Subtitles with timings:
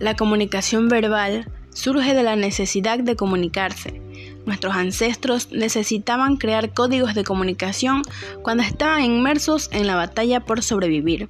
[0.00, 4.00] La comunicación verbal surge de la necesidad de comunicarse.
[4.46, 8.02] Nuestros ancestros necesitaban crear códigos de comunicación
[8.42, 11.28] cuando estaban inmersos en la batalla por sobrevivir.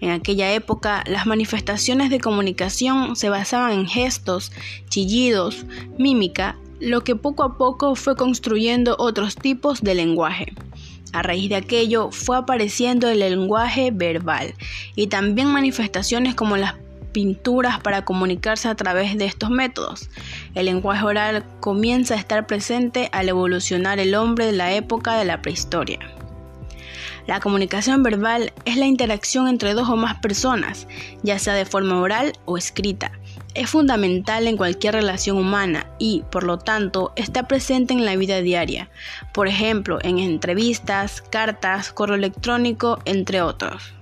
[0.00, 4.52] En aquella época, las manifestaciones de comunicación se basaban en gestos,
[4.88, 5.66] chillidos,
[5.98, 10.54] mímica, lo que poco a poco fue construyendo otros tipos de lenguaje.
[11.12, 14.54] A raíz de aquello fue apareciendo el lenguaje verbal
[14.94, 16.74] y también manifestaciones como las
[17.18, 20.08] pinturas para comunicarse a través de estos métodos.
[20.54, 25.24] El lenguaje oral comienza a estar presente al evolucionar el hombre de la época de
[25.24, 25.98] la prehistoria.
[27.26, 30.86] La comunicación verbal es la interacción entre dos o más personas,
[31.24, 33.10] ya sea de forma oral o escrita.
[33.52, 38.42] Es fundamental en cualquier relación humana y, por lo tanto, está presente en la vida
[38.42, 38.90] diaria,
[39.34, 43.92] por ejemplo, en entrevistas, cartas, correo electrónico, entre otros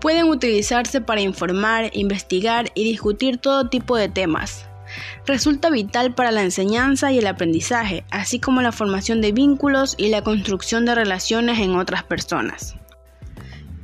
[0.00, 4.68] pueden utilizarse para informar, investigar y discutir todo tipo de temas.
[5.26, 10.08] Resulta vital para la enseñanza y el aprendizaje, así como la formación de vínculos y
[10.08, 12.76] la construcción de relaciones en otras personas.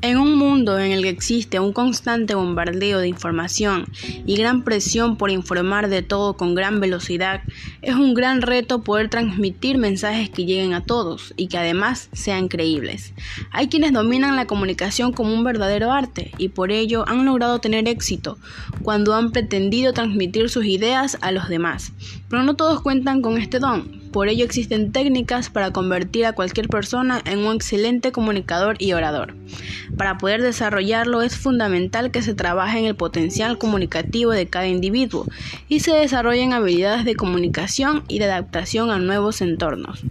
[0.04, 3.86] En un mundo en el que existe un constante bombardeo de información
[4.26, 7.40] y gran presión por informar de todo con gran velocidad,
[7.80, 12.48] es un gran reto poder transmitir mensajes que lleguen a todos y que además sean
[12.48, 13.14] creíbles.
[13.50, 17.88] Hay quienes dominan la comunicación como un verdadero arte y por ello han logrado tener
[17.88, 18.36] éxito
[18.82, 21.92] cuando han pretendido transmitir sus ideas a los demás.
[22.28, 26.68] Pero no todos cuentan con este don, por ello existen técnicas para convertir a cualquier
[26.68, 29.34] persona en un excelente comunicador y orador.
[29.98, 35.26] Para poder desarrollarlo es fundamental que se trabaje en el potencial comunicativo de cada individuo
[35.66, 40.04] y se desarrollen habilidades de comunicación y de adaptación a nuevos entornos.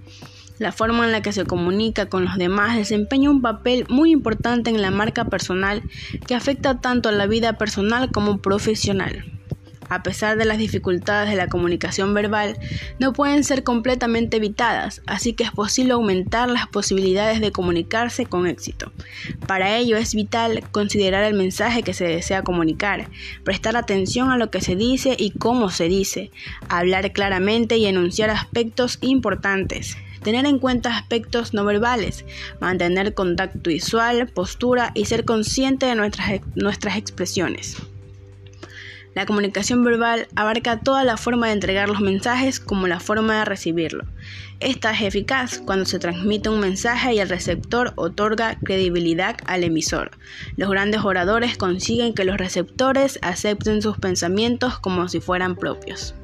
[0.59, 4.69] La forma en la que se comunica con los demás desempeña un papel muy importante
[4.69, 5.81] en la marca personal
[6.27, 9.32] que afecta tanto a la vida personal como profesional
[9.93, 12.57] a pesar de las dificultades de la comunicación verbal,
[12.99, 18.47] no pueden ser completamente evitadas, así que es posible aumentar las posibilidades de comunicarse con
[18.47, 18.91] éxito.
[19.47, 23.07] Para ello es vital considerar el mensaje que se desea comunicar,
[23.43, 26.31] prestar atención a lo que se dice y cómo se dice,
[26.69, 32.23] hablar claramente y enunciar aspectos importantes tener en cuenta aspectos no verbales,
[32.61, 37.75] mantener contacto visual, postura y ser consciente de nuestras, nuestras expresiones.
[39.15, 43.45] La comunicación verbal abarca toda la forma de entregar los mensajes como la forma de
[43.45, 44.05] recibirlo.
[44.59, 50.11] Esta es eficaz cuando se transmite un mensaje y el receptor otorga credibilidad al emisor.
[50.57, 56.15] Los grandes oradores consiguen que los receptores acepten sus pensamientos como si fueran propios.